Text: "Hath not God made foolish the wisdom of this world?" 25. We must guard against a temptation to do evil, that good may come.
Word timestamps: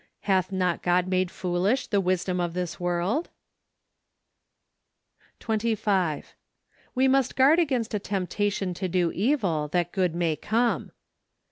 "Hath 0.21 0.51
not 0.51 0.81
God 0.81 1.05
made 1.07 1.29
foolish 1.29 1.85
the 1.85 2.01
wisdom 2.01 2.39
of 2.39 2.55
this 2.55 2.79
world?" 2.79 3.29
25. 5.39 6.33
We 6.95 7.07
must 7.07 7.35
guard 7.35 7.59
against 7.59 7.93
a 7.93 7.99
temptation 7.99 8.73
to 8.73 8.87
do 8.87 9.11
evil, 9.11 9.67
that 9.67 9.91
good 9.91 10.15
may 10.15 10.35
come. 10.35 10.91